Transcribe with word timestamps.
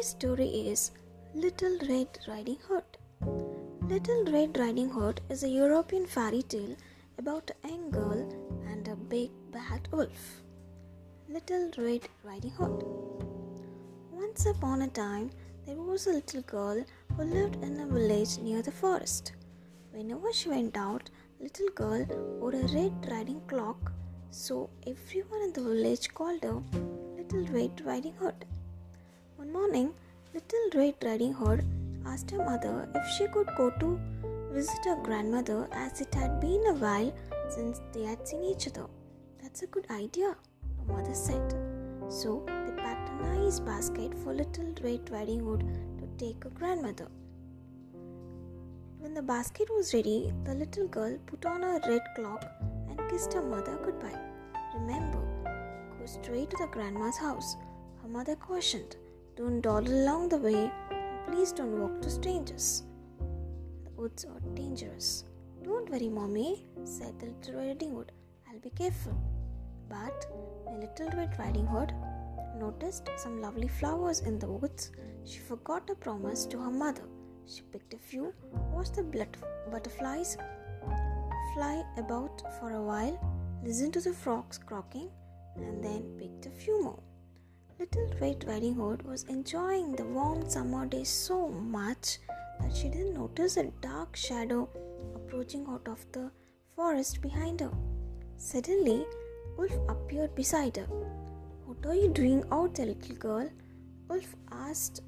Today's 0.00 0.16
story 0.18 0.48
is 0.72 0.92
Little 1.34 1.76
Red 1.86 2.18
Riding 2.26 2.56
Hood. 2.66 2.84
Little 3.86 4.24
Red 4.32 4.56
Riding 4.56 4.88
Hood 4.88 5.20
is 5.28 5.42
a 5.42 5.48
European 5.48 6.06
fairy 6.06 6.40
tale 6.40 6.74
about 7.18 7.50
a 7.50 7.68
young 7.68 7.90
girl 7.90 8.20
and 8.70 8.88
a 8.88 8.96
big 8.96 9.30
bad 9.52 9.88
wolf. 9.92 10.40
Little 11.28 11.70
Red 11.76 12.08
Riding 12.24 12.52
Hood. 12.52 12.82
Once 14.10 14.46
upon 14.46 14.80
a 14.80 14.88
time, 14.88 15.32
there 15.66 15.76
was 15.76 16.06
a 16.06 16.14
little 16.14 16.40
girl 16.42 16.82
who 17.14 17.22
lived 17.22 17.62
in 17.62 17.78
a 17.80 17.86
village 17.86 18.38
near 18.38 18.62
the 18.62 18.72
forest. 18.72 19.32
Whenever 19.90 20.32
she 20.32 20.48
went 20.48 20.78
out, 20.78 21.10
little 21.40 21.68
girl 21.74 22.06
wore 22.40 22.54
a 22.54 22.66
red 22.78 23.06
riding 23.10 23.42
cloak, 23.46 23.92
so 24.30 24.70
everyone 24.86 25.42
in 25.42 25.52
the 25.52 25.60
village 25.60 26.08
called 26.14 26.42
her 26.42 26.62
Little 27.18 27.44
Red 27.52 27.82
Riding 27.84 28.14
Hood. 28.14 28.46
One 29.40 29.54
morning, 29.54 29.94
Little 30.34 30.66
Red 30.74 30.96
Riding 31.02 31.32
Hood 31.32 31.64
asked 32.04 32.30
her 32.30 32.44
mother 32.44 32.86
if 32.94 33.06
she 33.12 33.26
could 33.28 33.48
go 33.56 33.70
to 33.70 33.98
visit 34.52 34.84
her 34.84 34.96
grandmother 35.02 35.66
as 35.72 36.02
it 36.02 36.14
had 36.14 36.40
been 36.42 36.62
a 36.66 36.74
while 36.74 37.10
since 37.48 37.80
they 37.94 38.02
had 38.02 38.28
seen 38.28 38.44
each 38.44 38.68
other. 38.68 38.84
That's 39.42 39.62
a 39.62 39.66
good 39.68 39.86
idea, 39.90 40.36
her 40.76 40.92
mother 40.92 41.14
said. 41.14 41.54
So 42.10 42.44
they 42.44 42.82
packed 42.82 43.08
a 43.08 43.38
nice 43.38 43.60
basket 43.60 44.12
for 44.22 44.34
Little 44.34 44.74
Red 44.84 45.08
Riding 45.10 45.40
Hood 45.40 45.64
to 46.00 46.06
take 46.22 46.44
her 46.44 46.50
grandmother. 46.50 47.08
When 48.98 49.14
the 49.14 49.22
basket 49.22 49.70
was 49.70 49.94
ready, 49.94 50.34
the 50.44 50.52
little 50.54 50.86
girl 50.86 51.16
put 51.24 51.46
on 51.46 51.62
her 51.62 51.80
red 51.88 52.02
cloak 52.14 52.44
and 52.90 53.00
kissed 53.08 53.32
her 53.32 53.42
mother 53.42 53.78
goodbye. 53.82 54.20
Remember, 54.74 55.22
go 55.98 56.04
straight 56.04 56.50
to 56.50 56.58
the 56.58 56.66
grandma's 56.66 57.16
house, 57.16 57.56
her 58.02 58.08
mother 58.08 58.36
cautioned. 58.36 58.96
Don't 59.40 59.62
dawdle 59.62 59.94
along 60.04 60.28
the 60.28 60.36
way, 60.36 60.70
and 60.90 61.26
please 61.26 61.50
don't 61.50 61.80
walk 61.80 62.02
to 62.02 62.10
strangers. 62.10 62.82
The 63.84 63.90
woods 63.96 64.26
are 64.26 64.40
dangerous. 64.54 65.24
Don't 65.64 65.88
worry, 65.88 66.10
mommy, 66.10 66.66
said 66.84 67.18
the 67.18 67.28
little 67.28 67.54
Riding 67.54 67.94
Hood. 67.94 68.12
I'll 68.46 68.58
be 68.58 68.68
careful. 68.68 69.18
But 69.88 70.26
the 70.66 70.72
little 70.72 71.18
Red 71.18 71.38
Riding 71.38 71.66
Hood 71.66 71.94
noticed 72.58 73.08
some 73.16 73.40
lovely 73.40 73.68
flowers 73.68 74.20
in 74.20 74.38
the 74.38 74.46
woods. 74.46 74.92
She 75.24 75.38
forgot 75.38 75.88
her 75.88 75.94
promise 75.94 76.44
to 76.44 76.58
her 76.58 76.70
mother. 76.70 77.08
She 77.46 77.62
picked 77.62 77.94
a 77.94 77.98
few, 77.98 78.34
watched 78.74 78.96
the 78.96 79.04
blood 79.04 79.38
butterflies 79.70 80.36
fly 81.54 81.82
about 81.96 82.42
for 82.58 82.72
a 82.72 82.82
while, 82.82 83.18
listened 83.64 83.94
to 83.94 84.02
the 84.02 84.12
frogs 84.12 84.58
croaking, 84.58 85.08
and 85.56 85.82
then 85.82 86.02
picked 86.18 86.44
a 86.44 86.50
few 86.50 86.82
more. 86.84 87.02
Little 87.80 88.10
Red 88.20 88.44
Riding 88.46 88.74
Hood 88.74 89.02
was 89.04 89.22
enjoying 89.22 89.92
the 89.96 90.04
warm 90.04 90.46
summer 90.50 90.84
day 90.84 91.02
so 91.02 91.48
much 91.48 92.18
that 92.60 92.76
she 92.76 92.90
didn't 92.90 93.14
notice 93.14 93.56
a 93.56 93.70
dark 93.80 94.14
shadow 94.14 94.68
approaching 95.14 95.64
out 95.66 95.88
of 95.88 96.04
the 96.12 96.30
forest 96.76 97.22
behind 97.22 97.60
her. 97.60 97.72
Suddenly, 98.36 99.06
Wolf 99.56 99.72
appeared 99.88 100.34
beside 100.34 100.76
her. 100.76 100.84
What 101.64 101.86
are 101.86 101.94
you 101.94 102.10
doing 102.10 102.44
out 102.52 102.74
there, 102.74 102.84
little 102.84 103.16
girl? 103.16 103.48
Wolf 104.08 104.34
asked 104.52 105.00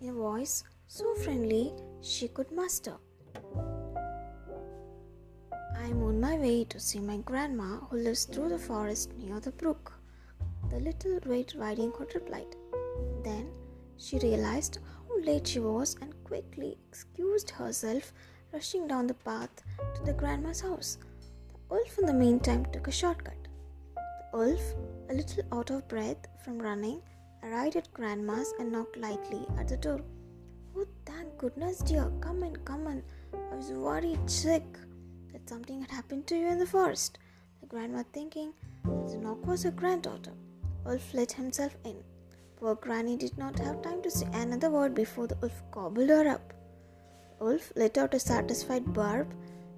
in 0.00 0.08
a 0.08 0.12
voice 0.12 0.64
so 0.88 1.14
friendly 1.14 1.72
she 2.00 2.26
could 2.26 2.50
muster. 2.50 2.96
I'm 5.78 6.02
on 6.02 6.20
my 6.20 6.36
way 6.36 6.64
to 6.64 6.80
see 6.80 6.98
my 6.98 7.18
grandma 7.18 7.76
who 7.88 7.98
lives 7.98 8.24
through 8.24 8.48
the 8.48 8.58
forest 8.58 9.12
near 9.16 9.38
the 9.38 9.52
brook 9.52 9.92
the 10.70 10.80
little 10.80 11.18
Red 11.24 11.54
Riding 11.56 11.92
Hood 11.92 12.14
replied. 12.14 12.56
Then 13.22 13.50
she 13.96 14.18
realized 14.18 14.78
how 15.08 15.20
late 15.20 15.46
she 15.46 15.60
was 15.60 15.96
and 16.00 16.12
quickly 16.24 16.76
excused 16.88 17.50
herself, 17.50 18.12
rushing 18.52 18.86
down 18.86 19.06
the 19.06 19.14
path 19.14 19.50
to 19.94 20.02
the 20.02 20.12
grandma's 20.12 20.60
house. 20.60 20.98
The 21.48 21.74
wolf, 21.74 21.98
in 21.98 22.06
the 22.06 22.12
meantime, 22.12 22.66
took 22.72 22.88
a 22.88 22.92
shortcut. 22.92 23.48
The 23.94 24.38
wolf, 24.38 24.60
a 25.08 25.14
little 25.14 25.44
out 25.52 25.70
of 25.70 25.88
breath 25.88 26.26
from 26.44 26.58
running, 26.58 27.00
arrived 27.42 27.76
at 27.76 27.92
grandma's 27.94 28.52
and 28.58 28.72
knocked 28.72 28.96
lightly 28.96 29.46
at 29.58 29.68
the 29.68 29.76
door. 29.76 30.00
Oh, 30.76 30.86
thank 31.06 31.38
goodness, 31.38 31.78
dear. 31.78 32.10
Come 32.20 32.42
in, 32.42 32.56
come 32.56 32.86
in. 32.86 33.02
I 33.52 33.54
was 33.54 33.70
worried 33.70 34.28
sick 34.28 34.64
that 35.32 35.48
something 35.48 35.80
had 35.80 35.90
happened 35.90 36.26
to 36.26 36.36
you 36.36 36.48
in 36.48 36.58
the 36.58 36.66
forest. 36.66 37.18
The 37.60 37.66
grandma 37.66 38.02
thinking 38.12 38.52
that 38.84 39.08
the 39.08 39.18
knock 39.18 39.46
was 39.46 39.62
her 39.62 39.70
granddaughter. 39.70 40.32
Wolf 40.86 41.14
let 41.14 41.32
himself 41.32 41.76
in. 41.84 41.96
Poor 42.56 42.76
Granny 42.76 43.16
did 43.16 43.36
not 43.36 43.58
have 43.58 43.82
time 43.82 44.02
to 44.02 44.10
say 44.10 44.26
another 44.32 44.70
word 44.70 44.94
before 44.94 45.26
the 45.26 45.34
wolf 45.36 45.62
gobbled 45.72 46.08
her 46.08 46.28
up. 46.28 46.52
Wolf 47.40 47.72
let 47.74 47.98
out 47.98 48.14
a 48.14 48.20
satisfied 48.20 48.92
bark 48.94 49.26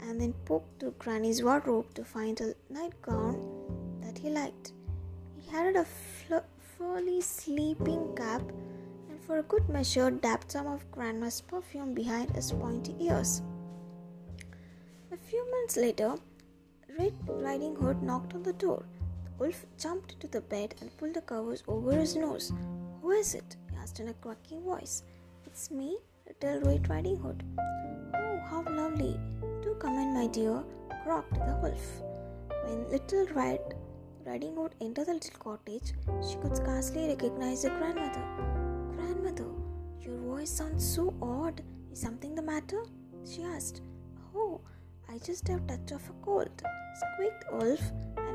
and 0.00 0.20
then 0.20 0.34
poked 0.44 0.78
through 0.78 0.94
Granny's 0.98 1.42
wardrobe 1.42 1.94
to 1.94 2.04
find 2.04 2.40
a 2.40 2.54
nightgown 2.68 3.38
that 4.02 4.18
he 4.18 4.28
liked. 4.28 4.72
He 5.38 5.50
had 5.50 5.74
a 5.76 5.84
fl- 5.84 6.46
sleeping 7.20 8.14
cap 8.16 8.42
and 9.08 9.20
for 9.26 9.38
a 9.38 9.42
good 9.42 9.68
measure 9.68 10.10
dabbed 10.10 10.50
some 10.50 10.66
of 10.66 10.90
Grandma's 10.90 11.40
perfume 11.40 11.94
behind 11.94 12.30
his 12.30 12.52
pointy 12.52 12.94
ears. 13.00 13.42
A 15.12 15.16
few 15.16 15.44
minutes 15.50 15.76
later, 15.76 16.14
Red 16.98 17.14
Riding 17.26 17.76
Hood 17.76 18.02
knocked 18.02 18.34
on 18.34 18.42
the 18.42 18.52
door. 18.52 18.84
Wolf 19.40 19.64
jumped 19.78 20.20
to 20.20 20.26
the 20.26 20.42
bed 20.42 20.74
and 20.82 20.94
pulled 20.98 21.14
the 21.14 21.22
covers 21.22 21.62
over 21.66 21.92
his 21.92 22.14
nose. 22.14 22.52
Who 23.00 23.12
is 23.12 23.34
it? 23.34 23.56
he 23.70 23.76
asked 23.78 23.98
in 23.98 24.08
a 24.08 24.12
quaking 24.12 24.62
voice. 24.64 25.02
It's 25.46 25.70
me, 25.70 25.96
Little 26.26 26.60
Red 26.70 26.90
Riding 26.90 27.16
Hood. 27.16 27.42
Oh, 27.58 28.38
how 28.50 28.62
lovely. 28.68 29.18
Do 29.62 29.74
come 29.80 29.94
in, 29.94 30.12
my 30.12 30.26
dear, 30.26 30.62
croaked 31.04 31.32
the 31.32 31.58
wolf. 31.62 32.02
When 32.64 32.86
Little 32.90 33.26
Red 33.28 33.76
Riding 34.26 34.56
Hood 34.56 34.74
entered 34.82 35.06
the 35.06 35.14
little 35.14 35.38
cottage, 35.38 35.94
she 36.28 36.36
could 36.36 36.54
scarcely 36.54 37.08
recognize 37.08 37.62
her 37.62 37.70
grandmother. 37.78 38.26
Grandmother, 38.94 39.48
your 40.02 40.18
voice 40.18 40.50
sounds 40.50 40.86
so 40.86 41.14
odd. 41.22 41.62
Is 41.90 41.98
something 42.02 42.34
the 42.34 42.42
matter? 42.42 42.84
she 43.24 43.42
asked. 43.42 43.80
Oh, 44.36 44.60
I 45.08 45.16
just 45.16 45.48
have 45.48 45.64
a 45.64 45.78
touch 45.78 45.92
of 45.92 46.10
a 46.10 46.12
cold, 46.22 46.62
squeaked 47.00 47.44
Wolf 47.54 47.80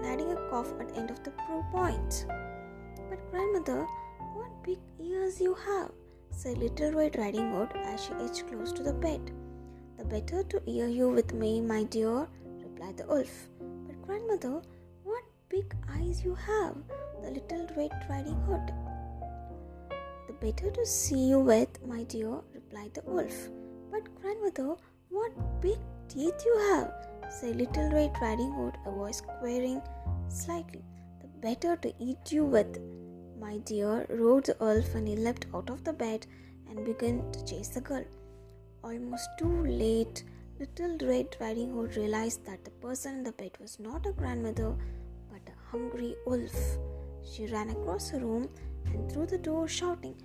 adding 0.06 0.32
a 0.32 0.50
cough 0.50 0.72
at 0.80 0.90
the 0.90 0.96
end 0.96 1.10
of 1.10 1.24
the 1.24 1.32
pro 1.32 1.64
point. 1.72 2.26
But 3.10 3.20
grandmother, 3.32 3.86
what 4.34 4.64
big 4.64 4.80
ears 5.00 5.42
you 5.42 5.54
have, 5.54 5.92
said 6.32 6.58
Little 6.58 6.92
Red 6.92 7.18
Riding 7.18 7.52
Hood 7.52 7.70
as 7.76 8.04
she 8.06 8.14
edged 8.14 8.48
close 8.48 8.72
to 8.74 8.84
the 8.84 8.94
bed. 8.94 9.32
The 9.98 10.06
better 10.06 10.44
to 10.44 10.62
hear 10.66 10.88
you 10.88 11.10
with 11.10 11.34
me, 11.34 11.62
my 11.62 11.84
dear, 11.84 12.28
replied 12.62 12.98
the 12.98 13.06
wolf. 13.06 13.48
But 13.88 14.02
grandmother, 14.02 14.62
what 15.04 15.24
big 15.50 15.74
eyes 15.90 16.24
you 16.24 16.36
have, 16.36 16.76
the 17.24 17.32
Little 17.32 17.68
Red 17.78 17.92
Riding 18.10 18.42
Hood. 18.48 18.74
The 20.28 20.34
better 20.34 20.70
to 20.72 20.86
see 20.86 21.30
you 21.30 21.40
with, 21.40 21.70
my 21.86 22.04
dear, 22.04 22.42
replied 22.54 22.94
the 22.94 23.04
wolf. 23.06 23.50
But 23.92 24.14
grandmother, 24.22 24.76
what 25.10 25.32
big 25.62 25.78
teeth 26.10 26.44
you 26.46 26.58
have, 26.72 26.92
said 27.30 27.56
Little 27.56 27.92
Red 27.92 28.16
Riding 28.22 28.54
Hood, 28.54 28.78
a 28.86 28.92
voice 28.92 29.22
quavering 29.22 29.82
slightly. 30.30 30.84
The 31.22 31.28
better 31.42 31.76
to 31.78 31.94
eat 32.00 32.32
you 32.32 32.46
with, 32.46 32.80
my 33.40 33.58
dear, 33.60 34.06
roared 34.10 34.46
the 34.46 34.62
elf, 34.62 34.96
and 34.96 35.08
he 35.08 35.16
leapt 35.16 35.48
out 35.54 35.70
of 35.70 35.84
the 35.84 35.94
bed 35.94 36.26
and 36.70 36.86
began 36.86 37.32
to 37.32 37.46
chase 37.46 37.70
the 37.70 37.82
girl. 37.82 38.06
Almost 38.84 39.30
too 39.38 39.66
late, 39.66 40.24
Little 40.60 40.98
Red 41.08 41.36
Riding 41.40 41.74
Hood 41.74 41.96
realized 41.98 42.46
that 42.46 42.64
the 42.64 42.72
person 42.72 43.16
in 43.16 43.24
the 43.24 43.32
bed 43.34 43.52
was 43.60 43.80
not 43.80 44.06
a 44.06 44.12
grandmother 44.12 44.76
but 45.30 45.42
a 45.48 45.72
hungry 45.72 46.16
wolf. 46.26 46.78
She 47.24 47.48
ran 47.48 47.70
across 47.70 48.12
the 48.12 48.20
room 48.20 48.50
and 48.86 49.12
through 49.12 49.28
the 49.28 49.38
door, 49.38 49.68
shouting, 49.68 50.16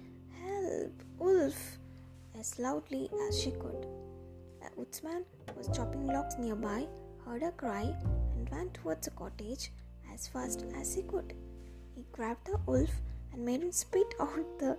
Help, 0.44 1.02
wolf! 1.18 1.78
as 2.38 2.58
loudly 2.58 3.10
as 3.28 3.38
she 3.38 3.50
could. 3.50 3.86
A 4.62 4.70
woodsman 4.76 5.24
was 5.56 5.68
chopping 5.74 6.06
logs 6.06 6.38
nearby, 6.38 6.86
heard 7.24 7.42
her 7.42 7.52
cry, 7.52 7.94
and 8.34 8.50
ran 8.50 8.70
towards 8.70 9.06
the 9.06 9.10
cottage 9.12 9.72
as 10.12 10.28
fast 10.28 10.64
as 10.76 10.94
he 10.94 11.02
could. 11.02 11.34
He 11.94 12.04
grabbed 12.12 12.46
the 12.46 12.58
wolf 12.66 12.90
and 13.32 13.44
made 13.44 13.62
him 13.62 13.72
spit 13.72 14.14
out 14.20 14.58
the 14.58 14.76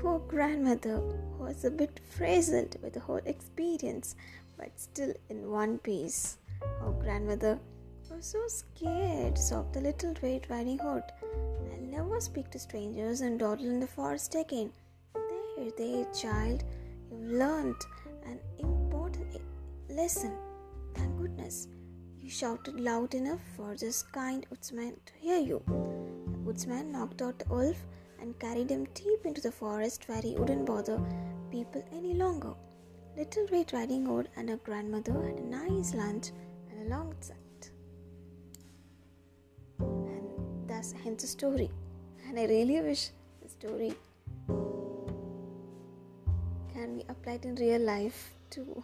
poor 0.00 0.18
grandmother, 0.20 0.98
who 0.98 1.44
was 1.44 1.64
a 1.64 1.70
bit 1.70 2.00
frazzled 2.08 2.76
with 2.82 2.94
the 2.94 3.00
whole 3.00 3.20
experience, 3.24 4.16
but 4.56 4.78
still 4.78 5.12
in 5.28 5.50
one 5.50 5.78
piece. 5.78 6.38
Oh, 6.82 6.92
grandmother 6.92 7.58
was 8.10 8.26
so 8.26 8.42
scared, 8.48 9.38
sobbed 9.38 9.74
the 9.74 9.80
little 9.80 10.14
red 10.22 10.46
riding 10.50 10.78
hood. 10.78 11.04
I'll 11.72 11.80
never 11.80 12.20
speak 12.20 12.50
to 12.50 12.58
strangers 12.58 13.20
and 13.20 13.38
dawdle 13.38 13.66
in 13.66 13.80
the 13.80 13.86
forest 13.86 14.34
again. 14.34 14.72
There, 15.14 15.70
there, 15.76 16.06
child, 16.12 16.64
you've 17.10 17.30
learned 17.30 17.76
an 18.24 18.38
Listen, 20.00 20.32
thank 20.94 21.14
goodness. 21.18 21.68
You 22.18 22.30
shouted 22.30 22.80
loud 22.80 23.14
enough 23.14 23.42
for 23.54 23.76
this 23.76 24.02
kind 24.02 24.46
woodsman 24.48 24.96
to 25.04 25.12
hear 25.18 25.38
you. 25.38 25.62
The 25.66 26.38
woodsman 26.38 26.90
knocked 26.90 27.20
out 27.20 27.38
the 27.38 27.44
wolf 27.50 27.76
and 28.18 28.38
carried 28.38 28.70
him 28.70 28.86
deep 28.94 29.26
into 29.26 29.42
the 29.42 29.52
forest 29.52 30.04
where 30.06 30.22
he 30.22 30.36
wouldn't 30.36 30.64
bother 30.64 30.98
people 31.50 31.84
any 31.92 32.14
longer. 32.14 32.54
Little 33.14 33.46
Red 33.52 33.74
Riding 33.74 34.06
Hood 34.06 34.30
and 34.36 34.48
her 34.48 34.56
grandmother 34.56 35.12
had 35.12 35.38
a 35.38 35.42
nice 35.42 35.92
lunch 35.92 36.30
and 36.70 36.86
a 36.86 36.96
long 36.96 37.14
chat. 37.20 37.70
And 39.80 40.66
thus 40.66 40.94
ends 41.04 41.24
the 41.24 41.28
story. 41.28 41.70
And 42.26 42.38
I 42.38 42.46
really 42.46 42.80
wish 42.80 43.10
the 43.42 43.50
story 43.50 43.92
can 46.72 46.96
be 46.96 47.04
applied 47.06 47.44
in 47.44 47.54
real 47.56 47.82
life 47.82 48.32
too. 48.48 48.82